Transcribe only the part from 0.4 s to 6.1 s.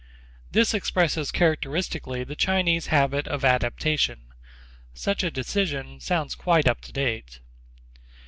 This expresses characteristically the Chinese habit of adaptation. Such a decision